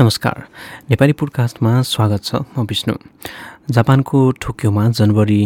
नमस्कार। 0.00 0.36
नेपाली 0.90 1.12
पोडकास्टमा 1.12 1.70
स्वागत 1.84 2.24
छ 2.24 2.34
म 2.56 2.64
विष्णु। 2.64 2.94
जापानको 3.68 4.18
टोकियोमा 4.40 4.84
जनवरी 4.96 5.42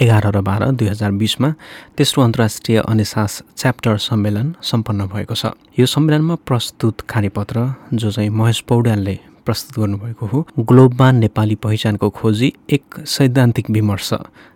एघार 0.00 0.26
र 0.32 0.40
बाह्र 0.40 0.70
दुई 0.72 0.88
हजार 0.88 1.10
बिसमा 1.12 1.48
तेस्रो 1.92 2.22
अन्तर्राष्ट्रिय 2.24 2.78
अनेसास 2.88 3.32
च्याप्टर 3.56 3.96
सम्मेलन 4.00 4.54
सम्पन्न 4.64 5.06
भएको 5.12 5.34
छ। 5.34 5.52
यो 5.78 5.86
सम्मेलनमा 5.86 6.34
प्रस्तुत 6.48 7.00
कार्यपत्र 7.04 7.66
जो 7.92 8.10
चाहिँ 8.10 8.30
महेश 8.30 8.60
पौड्यालले 8.64 9.18
प्रस्तुत 9.44 9.76
गर्नुभएको 9.76 10.26
हो। 10.26 10.38
ग्लोबमा 10.56 11.10
नेपाली 11.12 11.54
पहिचानको 11.60 12.10
खोजी 12.10 12.52
एक 12.70 13.04
सैद्धान्तिक 13.04 13.70
विमर्श 13.70 14.10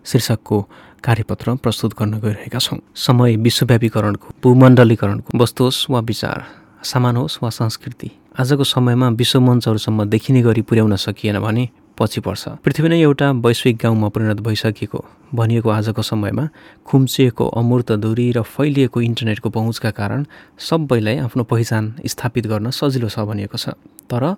शीर्षकको 0.08 0.62
कार्यपत्र 1.04 1.54
प्रस्तुत 1.60 1.98
गर्न 2.00 2.20
गइरहेका 2.24 2.58
छौँ। 2.58 2.80
समय 2.96 3.36
विश्वव्यापीकरणको 3.36 4.34
भूमण्डलीकरणको 4.42 5.38
वस्तु 5.38 5.70
वा 5.92 6.00
विचार 6.00 6.40
सामान 6.84 7.16
होस् 7.16 7.38
वा 7.42 7.50
संस्कृति 7.50 8.10
आजको 8.40 8.64
समयमा 8.64 9.08
विश्व 9.10 9.40
मञ्चहरूसम्म 9.40 10.04
देखिने 10.04 10.42
गरी 10.42 10.62
पुर्याउन 10.62 10.96
सकिएन 10.96 11.38
भने 11.40 11.68
पछि 11.98 12.20
पर्छ। 12.20 12.48
पृथ्वी 12.64 12.88
नै 12.88 13.00
एउटा 13.00 13.30
वैश्विक 13.44 13.76
गाउँमा 13.76 14.08
परिणत 14.08 14.40
भइसकेको 14.40 15.04
भनिएको 15.34 15.70
आजको 15.70 16.02
समयमा 16.02 16.48
खुम्चिएको 16.86 17.48
अमूर्त 17.48 17.92
दूरी 17.92 18.30
र 18.32 18.42
फैलिएको 18.42 19.00
इन्टरनेटको 19.00 19.50
पहुँचका 19.50 19.90
कारण 19.90 20.24
सबैलाई 20.58 21.16
आफ्नो 21.18 21.44
पहिचान 21.44 21.94
स्थापित 22.06 22.46
गर्न 22.46 22.70
सजिलो 22.70 23.08
छ 23.08 23.18
भनिएको 23.28 23.58
छ। 23.58 23.76
तर 24.08 24.36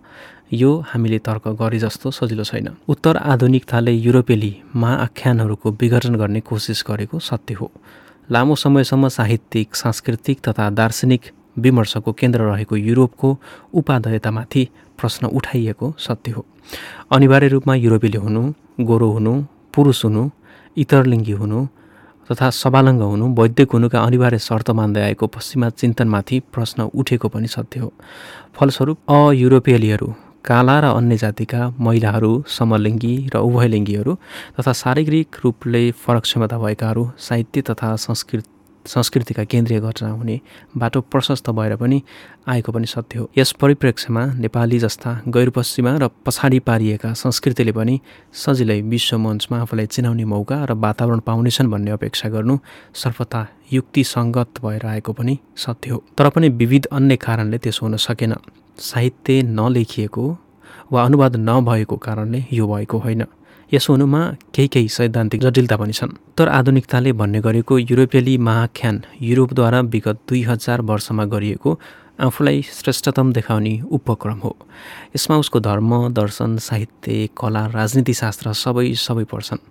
यो 0.53 0.71
हामीले 0.89 1.19
तर्क 1.19 1.49
गरे 1.55 1.79
जस्तो 1.79 2.11
सजिलो 2.11 2.45
छैन। 2.45 2.69
उत्तर 2.89 3.17
आधुनिकताले 3.17 3.93
युरोपेली 3.93 4.53
महाआख्यानहरूको 4.77 5.71
विघटन 5.71 6.15
गर्ने 6.15 6.41
कोसिस 6.41 6.85
गरेको 6.89 7.19
सत्य 7.21 7.55
हो। 7.55 7.71
लामो 8.31 8.55
समयसम्म 8.55 9.09
साहित्यिक 9.09 9.75
सांस्कृतिक 9.75 10.41
तथा 10.49 10.71
दार्शनिक 10.71 11.23
विमर्शको 11.59 12.13
केन्द्र 12.13 12.41
रहेको 12.51 12.77
युरोपको 12.77 13.29
उपाधेयतामाथि 13.75 14.69
प्रश्न 14.99 15.27
उठाइएको 15.27 15.95
सत्य 15.99 16.31
हो। 16.31 16.45
अनिवार्य 17.13 17.49
रूपमा 17.49 17.75
युरोपेली 17.75 18.19
हुनु 18.19 18.43
गोरो 18.81 19.11
हुनु 19.11 19.33
पुरुष 19.75 20.05
हुनु 20.05 20.23
इतरलिङ्गी 20.77 21.33
हुनु 21.33 21.67
तथा 22.29 22.51
सबालङ्ग 22.51 23.03
हुनु 23.03 23.27
वैद्यक 23.39 23.73
हुनुका 23.73 23.99
अनिवार्य 24.01 24.39
शर्त 24.39 24.71
मान्दै 24.79 25.03
आएको 25.03 25.27
पश्चिमा 25.27 25.69
चिन्तनमाथि 25.71 26.41
प्रश्न 26.53 26.89
उठेको 26.95 27.29
पनि 27.29 27.49
सत्य 27.49 27.81
हो। 27.81 27.93
फलस्वरूप 28.57 28.99
अयुरोपेलीहरू 29.11 30.09
काला 30.45 30.77
र 30.81 30.85
अन्य 30.97 31.17
जातिका 31.17 31.61
महिलाहरू 31.81 32.33
समलिङ्गी 32.49 33.15
र 33.33 33.37
उभयलिङ्गीहरू 33.49 34.13
तथा 34.57 34.73
शारीरिक 34.73 35.29
रूपले 35.45 35.83
फरक 36.03 36.23
क्षमता 36.23 36.57
भएकाहरू 36.59 37.05
साहित्य 37.19 37.61
तथा 37.69 37.95
संस्कृत 37.97 38.45
संस्कृतिका 38.87 39.45
केन्द्रीय 39.45 39.81
घटना 39.81 40.11
हुने 40.11 40.41
बाटो 40.77 41.01
प्रशस्त 41.01 41.51
भएर 41.51 41.77
पनि 41.77 42.03
आएको 42.49 42.73
पनि 42.73 42.87
सत्य 42.87 43.19
हो। 43.19 43.31
यस 43.39 43.53
परिप्रेक्ष्यमा 43.53 44.25
नेपाली 44.35 44.79
जस्ता 44.79 45.11
गैर 45.29 45.51
पश्चिमा 45.51 45.97
र 45.97 46.09
पछाडि 46.27 46.59
पारिएका 46.59 47.13
संस्कृतिले 47.13 47.73
पनि 47.73 48.01
सजिलै 48.35 48.81
विश्व 48.83 49.19
मञ्चमा 49.19 49.61
आफूलाई 49.61 49.87
चिनाउने 49.87 50.25
मौका 50.25 50.65
र 50.65 50.73
वातावरण 50.77 51.21
पाउनेछन् 51.21 51.71
भन्ने 51.71 51.91
अपेक्षा 51.91 52.29
गर्नु 52.29 52.59
सर्वथा 52.95 53.47
युक्तिसङ्गत 53.73 54.61
भएर 54.65 54.87
आएको 54.87 55.13
पनि 55.13 55.39
सत्य 55.57 55.91
हो। 55.91 56.05
तर 56.19 56.29
पनि 56.31 56.49
विविध 56.49 56.87
अन्य 56.93 57.17
कारणले 57.17 57.59
त्यसो 57.59 57.87
हुन 57.87 57.97
सकेन। 57.97 58.35
साहित्य 58.79 59.43
नलेखिएको 59.43 60.25
वा 60.93 61.05
अनुवाद 61.05 61.37
नभएको 61.37 61.97
कारणले 61.97 62.45
यो 62.53 62.67
भएको 62.69 62.99
होइन। 62.99 63.25
यसो 63.73 63.93
हुनुमा 63.93 64.21
केही 64.55 64.69
केही 64.69 64.89
सैद्धान्तिक 64.89 65.41
जटिलता 65.41 65.77
पनि 65.77 65.93
छन्। 65.93 66.11
उत्तर 66.11 66.49
आधुनिकताले 66.49 67.13
भन्ने 67.13 67.41
गरेको 67.41 67.79
युरोपेली 67.81 68.37
महाख्यान 68.39 69.03
युरोपद्वारा 69.23 69.81
विगत 69.81 70.19
दुई 70.29 70.43
हजार 70.43 70.81
वर्षमा 70.81 71.25
गरिएको 71.25 71.79
आफूलाई 72.21 72.63
श्रेष्ठतम 72.63 73.33
देखाउने 73.33 73.75
उपक्रम 73.91 74.39
हो। 74.39 74.57
यसमा 75.17 75.37
उसको 75.37 75.61
धर्म 75.61 75.91
दर्शन 76.13 76.57
साहित्य 76.59 77.29
कला 77.33 77.67
राजनीतिशास्त्र 77.75 78.53
सबै 78.53 78.93
सबै 78.95 79.25
पर्छन्। 79.25 79.63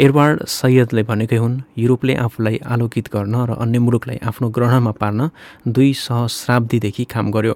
एडवार्ड 0.00 0.44
सैयदले 0.48 1.02
भनेकै 1.04 1.36
हुन् 1.36 1.56
युरोपले 1.78 2.14
आफूलाई 2.16 2.58
आलोकित 2.64 3.08
गर्न 3.12 3.34
र 3.44 3.50
अन्य 3.60 3.78
मुलुकलाई 3.78 4.18
आफ्नो 4.24 4.48
ग्रहणमा 4.48 4.92
पार्न 4.96 5.28
दुई 5.68 5.92
सहस्राब्दीदेखि 5.92 7.04
काम 7.04 7.30
गर्यो। 7.30 7.54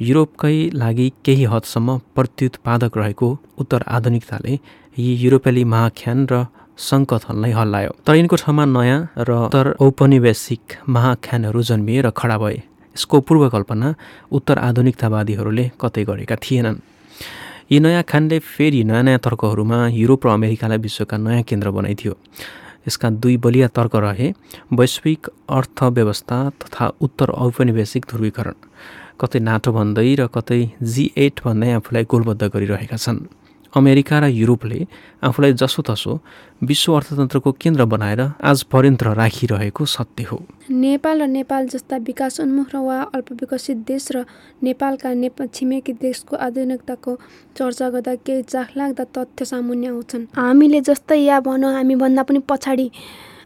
युरोपकै 0.00 0.56
लागि 0.76 1.08
केही 1.24 1.44
हदसम्म 1.44 1.98
प्रत्युत्पादक 2.14 2.96
रहेको 2.96 3.28
उत्तर 3.58 3.80
आधुनिकताले 3.88 4.54
यी 4.96 5.14
युरोपेली 5.22 5.64
महाख्यान 5.64 6.26
र 6.30 6.46
सङ्कथनलाई 6.78 7.52
हल्लायो। 7.52 7.90
तर 8.06 8.14
यिनको 8.16 8.36
ठाउँमा 8.36 8.64
नयाँ 8.66 9.00
र 9.18 9.30
उत्तर 9.46 9.66
औपनिवेशिक 9.80 10.88
महाख्यानहरू 10.88 11.60
जन्मिए 11.62 12.00
र 12.02 12.10
खडा 12.10 12.36
भए। 12.38 12.56
यसको 12.96 13.16
पूर्वकल्पना 13.22 13.88
उत्तर 14.32 14.56
आधुनिकतावादीहरूले 14.58 15.64
कतै 15.80 16.02
गरेका 16.04 16.36
थिएनन्। 16.42 16.78
यी 17.72 17.78
नयाँ 17.80 18.02
खानले 18.02 18.38
फेरि 18.42 18.82
नयाँ 18.84 19.02
नयाँ 19.06 19.20
तर्कहरूमा 19.22 19.78
युरोप 19.94 20.26
र 20.26 20.28
अमेरिकालाई 20.34 20.78
विश्वका 20.78 21.16
नयाँ 21.16 21.42
केन्द्र 21.46 21.70
बनाइथ्यो 21.70 22.14
यसका 22.88 23.08
दुई 23.22 23.36
बलिया 23.44 23.68
तर्क 23.70 23.94
रहे 23.94 24.28
वैश्विक 24.72 25.22
अर्थव्यवस्था 25.48 26.38
तथा 26.60 26.84
उत्तर 27.00 27.28
औपनिवेशिक 27.30 28.02
ध्रुवीकरण। 28.10 28.56
कतै 29.20 29.38
नाटो 29.38 29.70
भन्दै 29.72 30.08
र 30.18 30.26
कतै 30.34 30.60
जी 30.82 31.04
एट 31.14 31.44
भन्दै 31.44 31.70
आफूलाई 31.78 32.04
गोलबद्ध 32.10 32.42
गरिरहेका 32.48 32.96
छन्। 32.96 33.18
अमेरिका 33.74 34.18
र 34.20 34.24
युरोपले 34.26 34.86
आफूलाई 35.22 35.52
जसोतसो 35.52 36.18
विश्व 36.62 36.94
अर्थतन्त्रको 36.94 37.52
केन्द्र 37.52 37.84
बनाएर 37.84 38.20
आज 38.42 38.62
पर्यन्त 38.72 39.02
राखिरहेको 39.02 39.84
सत्य 39.86 40.24
हो। 40.24 40.38
नेपाल 40.70 41.22
र 41.22 41.26
नेपाल 41.28 41.68
जस्ता 41.68 41.96
विकासोन्मुख 41.96 42.74
वा 42.74 42.98
अल्पविकसित 43.14 43.76
देश 43.86 44.08
र 44.12 44.24
नेपालका 44.62 45.14
नेपाल 45.14 45.46
छिमेकी 45.54 45.92
देशको 46.02 46.36
आधुनिकताको 46.36 47.16
चर्चा 47.56 47.90
गर्दा 47.90 48.14
केही 48.26 48.42
चाखलाग्दा 48.42 49.04
तथ्य 49.14 49.44
सामुन्य 49.44 49.88
आउँछन्। 49.88 50.26
हामीले 50.36 50.80
जस्तै 50.80 51.18
या 51.20 51.40
भनौँ 51.40 51.72
हामीभन्दा 51.74 52.22
पनि 52.22 52.38
पछाडि 52.48 52.90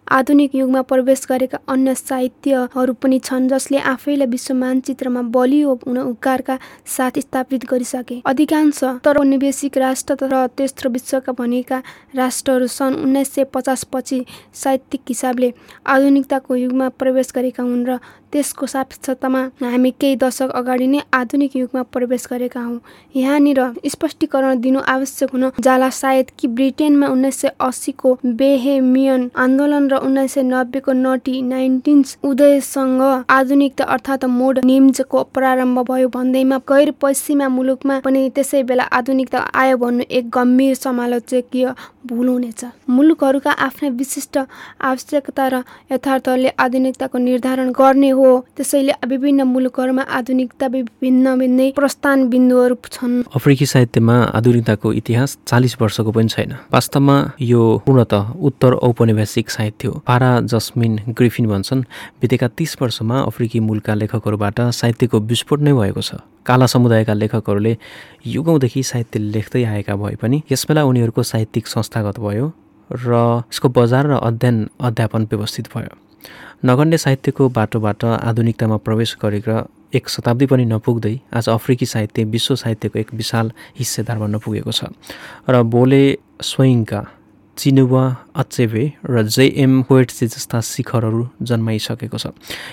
आधुनिक 0.09 0.55
युगमा 0.55 0.81
प्रवेश 0.83 1.25
गरेका 1.29 1.59
अन्य 1.69 1.95
साहित्यहरू 1.95 2.93
पनि 3.03 3.19
छन् 3.19 3.49
जसले 3.49 3.79
आफैलाई 3.91 4.27
विश्व 4.27 4.55
मानचित्रमा 4.55 5.23
बलियो 5.35 5.71
उकारका 6.03 6.59
साथ 6.87 7.19
स्थापित 7.19 7.65
गरिसके। 7.65 8.21
अधिकांश 8.27 8.83
तर 9.05 9.23
निवेशिक 9.25 9.79
राष्ट्र 9.79 10.17
र 10.23 10.47
तेस्रो 10.57 10.91
विश्वका 10.91 11.33
भनेका 11.33 11.83
राष्ट्रहरू 12.17 12.67
सन् 12.69 12.95
उन्नाइस 12.97 13.35
सय 13.35 13.45
पचास 13.55 13.85
पछि 13.93 14.25
साहित्यिक 14.55 15.03
हिसाबले 15.09 15.53
आधुनिकताको 15.87 16.55
युगमा 16.57 16.89
प्रवेश 17.01 17.33
गरेका 17.35 17.63
हुन् 17.63 17.87
र 17.87 17.99
त्यसको 18.33 18.67
सापेक्षतामा 18.67 19.41
हामी 19.63 19.91
केही 20.01 20.17
दशक 20.17 20.51
अगाडि 20.53 20.87
नै 20.87 21.01
आधुनिक 21.15 21.57
युगमा 21.57 21.83
प्रवेश 21.95 22.27
गरेका 22.31 22.61
हौँ। 22.61 22.81
यहाँनिर 23.15 23.61
स्पष्टीकरण 23.87 24.61
दिनु 24.61 24.81
आवश्यक 24.85 25.31
हुन 25.33 25.51
जाला 25.63 25.91
सायद 25.93 26.31
कि 26.39 26.49
ब्रिटेनमा 26.51 27.09
उन्नाइस 27.09 27.41
सय 27.41 27.53
अस्सीको 27.61 28.19
बेहेमियन 28.27 29.31
आन्दोलन 29.37 29.89
उन्नाइस 29.99 30.35
सय 30.35 30.43
नब्बेको 30.45 30.93
नटी 30.95 31.41
नाइन्टिन्स 31.45 32.17
उदयसँग 32.25 33.03
आधुनिकता 33.31 33.85
अर्थात् 33.87 34.25
मोड 34.31 34.59
निम्जको 34.65 35.23
प्रारम्भ 35.35 35.81
भयो 35.89 36.09
भन्दैमा 36.11 36.59
गैर 36.69 36.91
पश्चिमा 37.01 37.49
मुलुकमा 37.51 37.99
पनि 38.01 38.29
त्यसै 38.35 38.63
बेला 38.65 38.85
आधुनिकता 38.93 39.39
आयो 39.57 39.77
भन्नु 39.79 40.05
एक 40.11 40.31
गम्भीर 40.35 40.75
समालोचकीय 40.77 41.73
भुल 42.07 42.29
हुनेछ 42.29 42.65
मुलुकहरूका 42.91 43.51
आफ्नै 43.51 43.91
विशिष्ट 43.93 44.39
आवश्यकता 44.81 45.45
र 45.49 45.63
यथार्थले 45.93 46.49
आधुनिकताको 46.59 47.19
निर्धारण 47.19 47.71
गर्ने 47.73 48.11
हो। 48.11 48.29
त्यसैले 48.57 48.93
विभिन्न 49.07 49.43
मुलुकहरूमा 49.45 50.03
आधुनिकता 50.03 50.67
विभिन्न 50.67 51.39
भिन्नै 51.39 51.71
प्रस्थान 51.77 52.29
बिन्दुहरू 52.29 52.77
छन्। 52.87 53.15
अफ्रिकी 53.35 53.67
साहित्यमा 53.67 54.17
आधुनिकताको 54.35 54.93
इतिहास 54.95 55.39
चालिस 55.47 55.81
वर्षको 55.81 56.11
पनि 56.13 56.29
छैन। 56.29 56.53
वास्तवमा 56.73 57.17
यो 57.41 57.63
पूर्णत 57.87 58.15
उत्तर 58.41 58.73
औपनिवेशिक 58.85 59.51
साहित्य 59.51 59.89
हो। 59.89 60.03
पारा 60.07 60.31
जस्मिन 60.43 60.99
ग्रिफिन 61.19 61.47
भन्छन् 61.49 61.83
बितेका 62.21 62.49
तिस 62.59 62.77
वर्षमा 62.83 63.21
अफ्रिकी 63.23 63.61
मूलका 63.61 63.95
लेखकहरूबाट 63.95 64.61
साहित्यको 64.61 65.21
विस्फोट 65.23 65.61
नै 65.61 65.73
भएको 65.73 66.01
छ। 66.01 66.21
काला 66.47 66.67
समुदायका 66.67 67.15
लेखकहरूले 67.15 67.77
युगौँदेखि 68.27 68.83
साहित्य 68.83 69.19
लेख्दै 69.19 69.65
आएका 69.65 69.95
भए 69.97 70.15
पनि 70.23 70.43
यसबेला 70.53 70.83
उनीहरूको 70.85 71.23
साहित्यिक 71.23 71.67
संस्थागत 71.67 72.21
भयो 72.21 72.53
र 72.91 73.13
यसको 73.49 73.69
बजार 73.69 74.07
र 74.07 74.15
अध्ययन 74.21 74.57
अध्यापन 74.81 75.23
व्यवस्थित 75.31 75.69
भयो। 75.75 75.93
नगण्य 76.65 76.97
साहित्यको 76.97 77.49
बाटोबाट 77.49 78.05
आधुनिकतामा 78.05 78.77
प्रवेश 78.77 79.17
गरेर 79.23 79.49
एक 79.95 80.09
शताब्दी 80.09 80.47
पनि 80.47 80.65
नपुग्दै 80.65 81.15
आज 81.33 81.49
अफ्रिकी 81.49 81.87
साहित्य 81.87 82.25
विश्व 82.25 82.55
साहित्यको 82.57 82.99
एक 82.99 83.15
विशाल 83.15 83.53
हिस्सेदार 83.79 84.19
बन्न 84.19 84.39
पुगेको 84.39 84.73
छ। 84.73 84.85
र 85.49 85.63
बोले 85.65 86.03
स्वयंका 86.43 87.01
चिनुवा 87.57 88.05
अचेवे 88.35 88.85
र 89.07 89.23
जेएम 89.25 89.83
पोएट्सी 89.89 90.27
जस्ता 90.27 90.61
शिखरहरू 90.61 91.23
जन्माइसकेको 91.43 92.19
छ। 92.19 92.27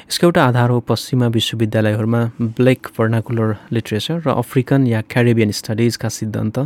यसको 0.09 0.25
एउटा 0.27 0.41
आधार 0.41 0.69
हो 0.69 0.79
पश्चिमा 0.81 1.27
विश्वविद्यालयहरूमा 1.27 2.21
ब्ल्याक 2.57 2.87
भर्नाकुलर 2.97 3.49
लिट्रेचर 3.71 4.17
र 4.25 4.29
अफ्रिकन 4.33 4.87
या 4.87 5.01
क्यारेबियन 5.05 5.51
स्टडिजका 5.51 6.09
सिद्धान्त 6.09 6.57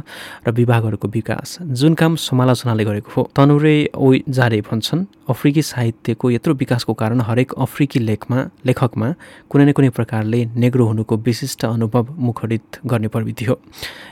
र 0.47 0.51
विभागहरूको 0.51 1.07
विकास। 1.07 1.57
जुन 1.75 1.93
काम 1.93 2.15
समालोचनाले 2.15 2.83
गरेको 2.85 3.11
हो। 3.11 3.21
तनुरे 3.35 3.75
ओ 3.91 4.13
जारे 4.29 4.61
भन्छन् 4.63 5.05
अफ्रिकी 5.27 5.61
साहित्यको 5.61 6.31
यत्रो 6.31 6.53
विकासको 6.53 6.93
कारण 6.93 7.21
हरेक 7.21 7.53
अफ्रिकी 7.57 7.99
लेखमा 7.99 8.39
लेखकमा 8.65 9.07
कुनै 9.49 9.65
न 9.65 9.71
कुनै 9.73 9.89
प्रकारले 9.89 10.39
नेग्रो 10.55 10.85
हुनुको 10.85 11.15
विशिष्ट 11.17 11.65
अनुभव 11.65 12.15
मुखरित 12.15 12.79
गर्ने 12.85 13.07
प्रविधि 13.07 13.45
हो। 13.45 13.59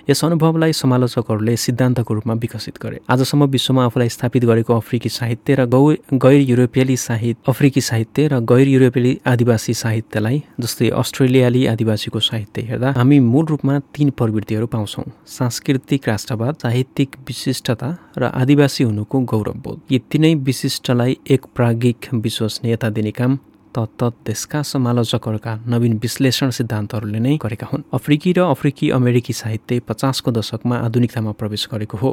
यस 0.09 0.25
अनुभवलाई 0.25 0.73
समालोचकहरूले 0.73 1.55
सिद्धान्तको 1.55 2.13
रूपमा 2.13 2.33
विकसित 2.33 2.75
गरे। 2.83 2.99
आजसम्म 3.07 3.45
विश्वमा 3.45 3.85
आफूलाई 3.93 4.09
स्थापित 4.09 4.45
गरेको 4.45 4.73
अफ्रिकी 4.73 5.09
साहित्य 5.09 5.55
र 5.55 5.65
गौ 5.69 5.93
गैर 6.17 6.41
युरोपियाली 6.41 6.95
साहित्य 6.97 7.43
अफ्रिकी 7.47 7.81
साहित्य 7.81 8.27
र 8.27 8.39
गैर 8.41 8.67
युरोपियाली 8.67 9.13
आदिवासी 9.25 9.73
साहित्यलाई 9.73 10.41
जस्तै 10.59 10.89
अस्ट्रेलियाली 10.89 11.65
आदिवासीको 11.67 12.19
साहित्य 12.19 12.61
हेर्दा 12.61 12.91
हामी 12.97 13.19
मूल 13.21 13.45
रूपमा 13.45 13.79
तीन 13.93 14.09
प्रवृत्तिहरू 14.17 14.67
पाउँछौँ। 14.67 15.05
सांस्कृतिक 15.29 16.09
राष्ट्रवाद 16.09 16.55
साहित्यिक 16.63 17.15
विशिष्टता 17.27 17.95
र 18.17 18.33
आदिवासी 18.33 18.83
हुनुको 18.83 19.19
गौरवबोध। 19.29 19.79
यी 19.91 19.99
तिनै 20.11 20.33
विशिष्टलाई 20.49 21.17
एक 21.29 21.45
प्राज्ञिक 21.55 22.13
विश्वसनीयता 22.13 22.89
दिने 22.89 23.11
काम 23.11 23.37
तत्त 23.75 24.03
देशका 24.27 24.61
समालोचकहरूका 24.63 25.53
नवीन 25.67 25.93
विश्लेषण 25.97 26.49
सिद्धान्तहरूले 26.49 27.19
नै 27.19 27.37
गरेका 27.41 27.67
हुन्। 27.71 27.83
अफ्रिकी 27.93 28.31
र 28.33 28.39
अफ्रिकी 28.45 28.89
अमेरिकी 28.91 29.33
साहित्य 29.33 29.79
पचासको 29.87 30.31
दशकमा 30.31 30.75
आधुनिकतामा 30.77 31.31
प्रवेश 31.33 31.67
गरेको 31.73 31.97
हो। 31.97 32.11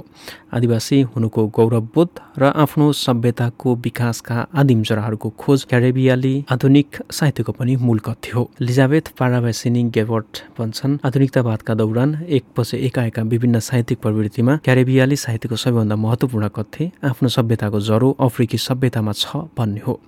आदिवासी 0.57 1.01
हुनुको 1.13 1.47
गौरवबोध 1.57 2.11
र 2.39 2.43
आफ्नो 2.57 2.87
सभ्यताको 2.97 3.75
विकासका 3.77 4.37
आदिम 4.55 4.83
जराहरूको 4.83 5.29
खोज 5.37 5.65
क्यारेबियाली 5.71 6.35
आधुनिक 6.51 6.89
साहित्यको 7.13 7.53
पनि 7.53 7.77
मूल 7.77 7.99
कथ्य 7.99 8.31
हो। 8.35 8.43
लिजाबेथ 8.61 9.13
पाराभेसिनी 9.19 9.83
गेवर्ट 9.91 10.33
भन्छन् 10.59 10.99
आधुनिकतावादका 11.05 11.75
दौरान 11.75 12.11
एक 12.29 12.45
पछि 12.57 12.77
एक 12.87 12.99
आएका 12.99 13.23
विभिन्न 13.23 13.59
साहित्यिक 13.61 14.01
प्रवृत्तिमा 14.01 14.57
क्यारेबियाली 14.65 15.17
साहित्यको 15.17 15.57
सबैभन्दा 15.57 15.97
महत्त्वपूर्ण 15.97 16.49
कथ्य 16.49 16.91
आफ्नो 17.05 17.29
सभ्यताको 17.29 17.81
जरो 17.81 18.11
अफ्रिकी 18.21 18.59
सभ्यतामा 18.59 19.13
छ 19.13 19.37
भन्ने 19.59 19.81
हो। 19.87 20.01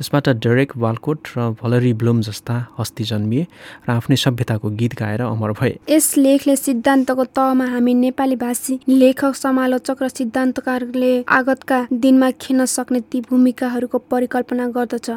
यसबाट 0.00 0.28
डेरेक 0.42 0.76
वाल 0.76 0.95
वालकोट 0.96 1.28
र 1.36 1.50
भलरी 1.60 1.92
ब्लुम 1.92 2.20
जस्ता 2.20 2.54
हस्ती 2.78 3.04
जन्मिए 3.04 3.46
र 3.86 3.90
आफ्नै 3.92 4.16
सभ्यताको 4.16 4.68
गीत 4.70 4.94
गाएर 4.96 5.20
अमर 5.22 5.52
भए। 5.52 5.72
यस 5.90 6.16
लेखले 6.16 6.56
सिद्धान्तको 6.56 7.24
तहमा 7.36 7.66
हामी 7.66 7.94
नेपाली 7.96 8.36
भाषी 8.36 8.78
लेखक 8.88 9.34
समालोचक 9.36 10.02
र 10.02 10.08
सिद्धान्तकारले 10.10 11.12
आगतका 11.28 11.78
दिनमा 11.92 12.30
खेल्न 12.40 12.64
सक्ने 12.66 13.00
ती 13.12 13.20
भूमिकाहरूको 13.28 13.98
परिकल्पना 14.10 14.66
गर्दछ 14.72 15.10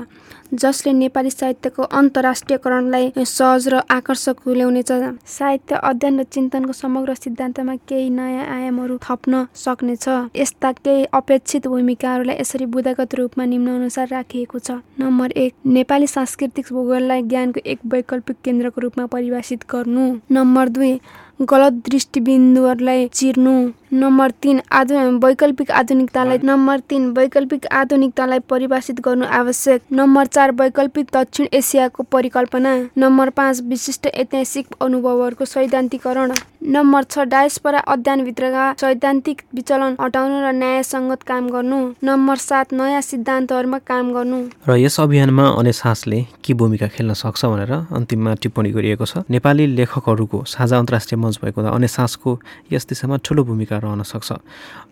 जसले 0.51 0.91
नेपाली 0.93 1.29
साहित्यको 1.29 1.83
अन्तर्राष्ट्रियकरणलाई 1.93 3.11
सहज 3.15 3.67
र 3.69 3.81
आकर्षक 3.89 4.47
ल्याउनेछ 4.49 4.91
साहित्य 5.29 5.75
अध्ययन 5.83 6.19
र 6.19 6.23
चिन्तनको 6.25 6.73
समग्र 6.73 7.13
सिद्धान्तमा 7.15 7.75
केही 7.87 8.09
नयाँ 8.09 8.45
आयामहरू 8.49 8.97
थप्न 8.99 9.45
सक्नेछ। 9.55 10.07
यस्ता 10.35 10.71
केही 10.73 11.05
अपेक्षित 11.13 11.67
भूमिकाहरूलाई 11.67 12.37
यसरी 12.39 12.65
बुदागत 12.65 13.15
रूपमा 13.15 13.45
निम्न 13.45 13.75
अनुसार 13.75 14.07
राखिएको 14.09 14.59
छ। 14.59 14.81
नम्बर 14.99 15.31
एक 15.37 15.53
नेपाली 15.69 16.07
सांस्कृतिक 16.07 16.65
भूगोललाई 16.73 17.21
ज्ञानको 17.21 17.59
एक 17.65 17.79
वैकल्पिक 17.85 18.35
केन्द्रको 18.43 18.81
रूपमा 18.81 19.05
परिभाषित 19.05 19.63
गर्नु। 19.71 20.05
नम्बर 20.31 20.69
दुई 20.69 20.93
गलत 21.41 21.73
दृष्टिबिन्दुहरूलाई 21.89 23.07
चिर्नु। 23.07 23.71
नम्बर 23.93 24.31
तिन 24.41 24.59
आधु 24.71 24.95
वैकल्पिक 25.19 25.71
आधुनिकतालाई 25.71 26.39
नम्बर 26.43 26.79
तिन 26.79 27.09
वैकल्पिक 27.11 27.65
आधुनिकतालाई 27.73 28.39
परिभाषित 28.49 28.99
गर्नु 28.99 29.25
आवश्यक। 29.25 29.81
नम्बर 29.93 30.25
चार 30.27 30.51
वैकल्पिक 30.51 31.07
दक्षिण 31.13 31.47
एसियाको 31.53 32.03
परिकल्पना। 32.03 32.75
नम्बर 32.97 33.29
पाँच 33.29 33.61
विशिष्ट 33.61 34.07
ऐतिहासिक 34.07 34.67
अनुभवहरूको 34.81 35.45
सैद्धान्तिकरण। 35.45 36.33
नम्बर 36.69 37.03
छ 37.03 37.19
डायस्परा 37.25 37.79
अध्ययनभित्रका 37.87 38.65
सैद्धान्तिक 38.81 39.41
विचलन 39.55 39.95
हटाउनु 40.01 40.37
र 40.43 40.51
न्यायसङ्गत 40.53 41.23
काम 41.23 41.49
गर्नु। 41.49 41.79
नम्बर 42.03 42.37
सात 42.37 42.73
नयाँ 42.73 43.01
सिद्धान्तहरूमा 43.01 43.77
काम 43.87 44.11
गर्नु। 44.13 44.39
र 44.67 44.77
यस 44.77 44.99
अभियानमा 44.99 45.47
अनेसासले 45.59 46.21
के 46.43 46.53
भूमिका 46.53 46.87
खेल्न 46.93 47.13
सक्छ 47.15 47.45
भनेर 47.45 47.73
अन्तिममा 47.95 48.33
टिप्पणी 48.43 48.71
गरिएको 48.71 49.05
छ। 49.05 49.23
नेपाली 49.29 49.65
लेखकहरूको 49.79 50.43
साझा 50.45 50.77
अन्तर्राष्ट्रिय 50.77 51.19
मञ्च 51.29 51.37
भएको 51.45 51.61
हुँदा 51.61 51.77
अनेसासको 51.77 52.29
यस 52.73 52.83
दिशामा 52.89 53.21
ठुलो 53.21 53.41
भूमिका 53.45 53.77
रहन 53.77 54.01
सक्छ। 54.03 54.29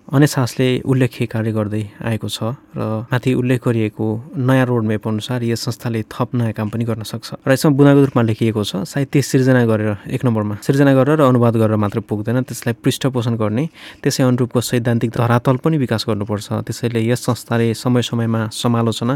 अनेसासले 0.07 0.87
उल्लेख्य 0.87 1.25
कार्य 1.27 1.51
गर्दै 1.51 1.83
आएको 1.99 2.27
छ 2.31 2.55
र 2.77 3.09
माथि 3.11 3.33
उल्लेख 3.33 3.59
गरिएको 3.65 4.05
नयाँ 4.39 4.65
रोडमेप 4.65 5.03
अनुसार 5.03 5.43
यस 5.43 5.67
संस्थाले 5.67 6.01
थप 6.07 6.29
नयाँ 6.39 6.53
काम 6.55 6.69
पनि 6.71 6.83
गर्न 6.87 7.03
सक्छ। 7.03 7.43
र 7.43 7.51
यसमा 7.51 7.71
बुनागत 7.75 8.15
रूपमा 8.15 8.23
लेखिएको 8.23 8.63
छ 8.63 8.87
साहित्य 8.87 9.19
सिर्जना 9.19 9.65
गरेर 9.67 10.07
एक 10.07 10.21
नम्बरमा 10.23 10.55
सिर्जना 10.63 10.93
गरेर 10.95 11.19
र 11.19 11.27
अनुवाद 11.27 11.55
गरेर 11.59 11.75
मात्र 11.75 11.99
पुग्दैन 12.07 12.39
त्यसलाई 12.47 12.79
पृष्ठपोषण 12.79 13.35
गर्ने 13.35 13.65
त्यसै 13.99 14.23
अनुरूपको 14.23 14.59
सैद्धान्तिक 14.63 15.11
धरातल 15.11 15.55
पनि 15.59 15.75
विकास 15.83 16.07
गर्नुपर्छ। 16.07 16.47
त्यसैले 16.63 17.03
यस 17.03 17.27
संस्थाले 17.27 17.73
समय 17.75 18.01
समयमा 18.07 18.47
समालोचना 18.55 19.15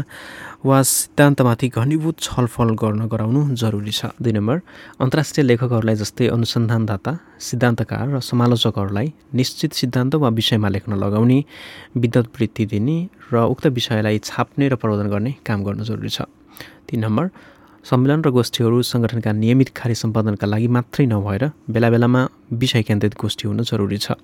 वा 0.60 0.76
सिद्धान्तमाथि 0.76 1.68
घनीभूत 1.72 2.16
छलफल 2.20 2.76
गर्न 2.76 3.08
गराउनु 3.08 3.56
जरुरी 3.56 3.94
छ। 3.96 4.12
दुई 4.20 4.32
नम्बर 4.36 4.56
अन्तर्राष्ट्रिय 5.00 5.44
लेखकहरूलाई 5.48 5.96
जस्तै 5.96 6.28
अनुसन्धानदाता 6.36 7.11
सिद्धान्तकार 7.40 8.04
र 8.14 8.20
समालोचकहरूलाई 8.20 9.12
निश्चित 9.34 9.72
सिद्धान्त 9.72 10.14
वा 10.14 10.28
विषयमा 10.28 10.68
लेख्न 10.68 10.92
लगाउने 10.94 11.38
विद्युत 11.96 12.26
वृत्ति 12.36 12.64
दिने 12.66 12.96
र 13.32 13.44
उक्त 13.52 13.66
विषयलाई 13.78 14.18
छाप्ने 14.18 14.68
र 14.68 14.74
प्रवर्धन 14.76 15.08
गर्ने 15.10 15.34
काम 15.46 15.58
गर्नु 15.64 15.84
जरुरी 15.84 16.08
छ। 16.08 16.22
तिन 16.86 17.04
नम्बर 17.04 17.30
सम्मेलन 17.84 18.22
र 18.22 18.30
गोष्ठीहरू 18.30 18.82
सङ्गठनका 18.82 19.32
नियमित 19.32 19.68
कार्य 19.74 19.94
सम्पादनका 19.94 20.46
लागि 20.46 20.68
मात्रै 20.70 21.06
नभएर 21.06 21.44
बेला 21.66 21.88
बेलामा 21.90 22.20
विषय 22.52 22.82
केन्द्रित 22.86 23.14
गोष्ठी 23.18 23.48
हुनु 23.48 23.62
जरुरी 23.66 23.98
छ। 23.98 24.14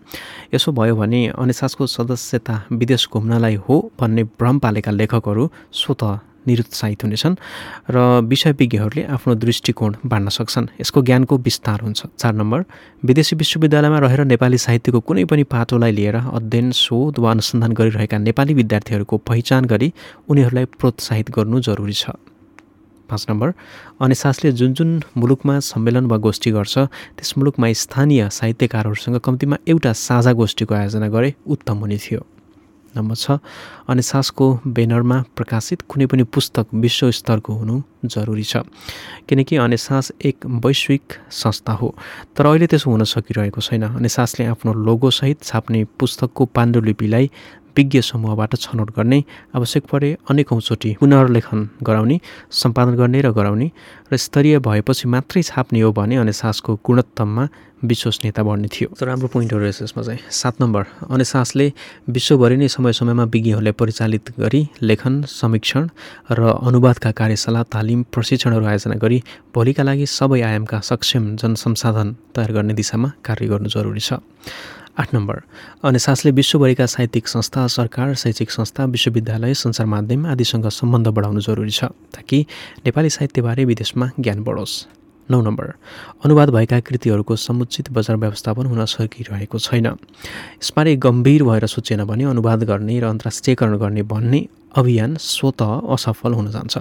यसो 0.55 0.73
भयो 0.73 0.95
भने 0.95 1.21
अनेसासको 1.35 1.87
सदस्यता 1.87 2.55
विदेश 2.71 3.09
घुम्नलाई 3.11 3.57
हो 3.67 3.75
भन्ने 3.99 4.23
भ्रम 4.39 4.59
पालेका 4.63 4.91
लेखकहरू 4.95 5.51
स्वत 5.75 6.03
निरुत्साहित 6.49 7.05
हुनेछन् 7.05 7.37
र 7.91 7.97
विषयविज्ञहरूले 8.25 9.03
आफ्नो 9.15 9.35
दृष्टिकोण 9.35 9.95
बाँड्न 10.07 10.29
सक्छन्। 10.29 10.67
यसको 10.81 11.03
ज्ञानको 11.03 11.35
विस्तार 11.39 11.81
हुन्छ। 11.81 12.01
चार 12.19 12.33
नम्बर 12.35 12.65
विदेशी 13.05 13.37
विश्वविद्यालयमा 13.37 13.99
रहेर 13.99 14.25
नेपाली 14.25 14.59
साहित्यको 14.59 15.01
कुनै 15.01 15.25
पनि 15.25 15.43
पाटोलाई 15.45 15.93
लिएर 15.93 16.17
अध्ययन 16.17 16.71
शोध 16.73 17.19
वा 17.19 17.31
अनुसन्धान 17.31 17.73
गरिरहेका 17.73 18.19
नेपाली 18.19 18.55
विद्यार्थीहरूको 18.55 19.17
पहिचान 19.29 19.65
गरी 19.65 19.93
उनीहरूलाई 20.29 20.65
प्रोत्साहित 20.81 21.31
गर्नु 21.31 21.61
जरुरी 21.61 21.93
छ। 21.93 22.17
पाँच 23.09 23.27
नम्बर 23.31 23.53
अनेसासले 24.05 24.51
जुन 24.53 24.73
जुन 24.75 24.91
मुलुकमा 25.17 25.59
सम्मेलन 25.65 26.07
वा 26.07 26.17
गोष्ठी 26.17 26.51
गर्छ 26.51 26.79
त्यस 27.17 27.33
मुलुकमा 27.39 27.73
स्थानीय 27.73 28.29
साहित्यकारहरूसँग 28.29 29.17
कम्तीमा 29.25 29.57
एउटा 29.69 29.93
साझा 29.97 30.33
गोष्ठीको 30.33 30.75
आयोजना 30.75 31.09
गरे 31.09 31.35
उत्तम 31.47 31.77
हुने 31.79 31.97
थियो। 31.97 32.21
नम्बर 32.99 33.15
छ। 33.15 33.39
अनि 33.89 34.03
सासको 34.03 34.47
ब्यानरमा 34.67 35.19
प्रकाशित 35.37 35.83
कुनै 35.89 36.07
पनि 36.07 36.23
पुस्तक 36.23 36.67
विश्वस्तरको 36.75 37.53
हुनु 37.53 37.77
जरुरी 38.05 38.43
छ। 38.43 38.57
किनकि 39.29 39.57
अनेसास 39.57 40.13
एक 40.25 40.47
वैश्विक 40.47 41.03
संस्था 41.31 41.73
हो। 41.73 41.95
तर 42.37 42.47
अहिले 42.47 42.67
त्यसो 42.67 42.91
हुन 42.91 43.05
सकिरहेको 43.05 43.61
छैन। 43.61 43.83
अनेसासले 43.83 44.47
आफ्नो 44.47 44.73
लोगोसहित 44.75 45.43
छाप्ने 45.43 45.85
पुस्तकको 45.99 46.45
पाण्डुलिपिलाई 46.45 47.31
विज्ञ 47.79 48.01
समूहबाट 48.03 48.55
छनौट 48.57 48.91
गर्ने 48.97 49.23
आवश्यक 49.57 49.85
परे 49.93 50.11
अनेकौँचोटि 50.31 50.91
पुनर्लेखन 51.01 51.61
गराउने 51.87 52.17
सम्पादन 52.63 52.95
गर्ने 53.01 53.21
र 53.21 53.31
गराउने 53.39 53.71
र 54.13 54.17
स्तरीय 54.17 54.59
भएपछि 54.67 55.09
मात्रै 55.09 55.43
छाप्ने 55.43 55.81
हो 55.81 55.93
भने 55.93 56.17
अनेसासको 56.17 56.75
गुणत्तममा 56.87 57.49
विश्वसनीयता 57.79 58.43
बढ्ने 58.43 58.69
थियो। 58.75 58.89
राम्रो 59.07 59.29
पोइन्टहरू 59.31 59.63
रहेछ 59.63 59.83
यसमा 59.83 60.03
चाहिँ 60.03 60.21
सात 60.35 60.55
नम्बर। 60.61 60.83
अनेसासले 61.15 61.67
विश्वभरि 62.11 62.57
नै 62.59 62.69
समय 62.69 62.93
समयमा 62.99 63.25
विज्ञहरूले 63.31 63.73
परिचालित 63.79 64.35
गरी 64.35 64.63
लेखन 64.83 65.23
समीक्षण 65.31 65.87
र 66.35 66.41
अनुवादका 66.59 67.11
कार्यशाला 67.15 67.63
तालिम 67.75 68.03
प्रशिक्षणहरू 68.11 68.65
आयोजना 68.67 68.97
गरी 68.99 69.19
भोलिका 69.55 69.83
लागि 69.87 70.07
सबै 70.11 70.41
आयामका 70.43 70.79
सक्षम 70.91 71.25
जनसंसाधन 71.39 72.09
तयार 72.35 72.51
गर्ने 72.57 72.75
दिशामा 72.75 73.09
कार्य 73.23 73.47
गर्नु 73.47 73.69
जरुरी 73.71 74.03
छ। 74.03 74.19
आठ 74.99 75.15
नम्बर। 75.15 75.41
अनि 75.85 75.99
सासले 75.99 76.31
विश्वभरिका 76.31 76.87
साहित्यिक 76.87 77.29
संस्था 77.29 77.67
सरकार 77.67 78.15
शैक्षिक 78.15 78.51
संस्था 78.51 78.85
विश्वविद्यालय 78.85 79.55
सञ्चार 79.55 79.87
माध्यम 79.87 80.27
आदिसँग 80.27 80.69
सम्बन्ध 80.69 81.09
बढाउनु 81.09 81.41
जरुरी 81.41 81.71
छ 81.71 81.85
ताकि 82.15 82.39
नेपाली 82.87 83.11
साहित्यबारे 83.11 83.65
विदेशमा 83.65 84.11
ज्ञान 84.21 84.43
बढोस्। 84.43 84.75
नौ 85.29 85.41
नम्बर। 85.41 85.73
अनुवाद 86.25 86.51
भएका 86.51 86.81
कृतिहरूको 86.81 87.37
समुचित 87.37 87.93
बजार 87.93 88.17
व्यवस्थापन 88.17 88.67
हुन 88.67 88.85
सकिरहेको 88.85 89.59
छैन। 89.59 89.87
यसबारे 89.87 90.97
गम्भीर 90.97 91.43
भएर 91.45 91.67
सोचेन 91.67 92.05
भने 92.05 92.25
अनुवाद 92.25 92.63
गर्ने 92.65 93.01
र 93.01 93.05
अन्तर्राष्ट्रियकरण 93.05 93.77
गर्ने 93.79 94.03
भन्ने 94.03 94.41
अभियान 94.77 95.17
स्वत 95.21 95.63
असफल 95.63 96.33
हुन 96.33 96.51
जान्छ। 96.51 96.79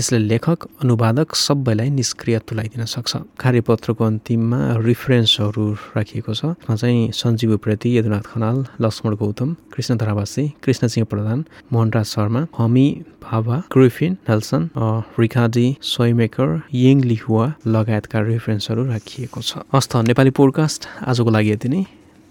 यसले 0.00 0.18
लेखक 0.18 0.58
अनुवादक 0.82 1.34
सबैलाई 1.34 1.90
निष्क्रिय 1.90 2.38
तुलाइदिन 2.38 2.84
सक्छ। 2.84 3.16
कार्यपत्रको 3.38 4.04
अन्तिममा 4.04 4.76
रिफरेन्सहरू 4.82 5.72
राखिएको 5.96 6.34
छ। 6.34 6.44
चाहिँ 6.70 7.12
सञ्जीव 7.12 7.54
उप्रेती 7.54 7.96
यदुनाथ 7.96 8.20
खनाल 8.20 8.66
लक्ष्मण 8.80 9.14
गौतम 9.14 9.56
कृष्ण 9.72 9.96
धरावासी 9.96 10.44
कृष्णसिंह 10.62 11.06
प्रधान 11.06 11.44
मोहनराज 11.72 12.04
शर्मा 12.04 12.46
हमी 12.58 13.04
Bhabha 13.22 13.56
Griffin 13.72 14.12
Nelson 14.28 14.70
Ricardi 15.18 15.76
Shoemaker 15.82 16.62
Young 16.74 17.00
Li Hua 17.00 17.52
लगायतका 17.66 18.20
रेफरेन्सहरू 18.20 18.84
राखिएको 18.84 19.40
छ। 19.40 19.58
हस्त 19.74 19.96
नेपाली 19.96 20.30
पोडकास्ट 20.30 20.86
आजको 21.02 21.30
लागि 21.30 21.50
यति 21.50 21.68
नै। 21.68 21.84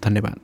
धन्यवाद। 0.04 0.32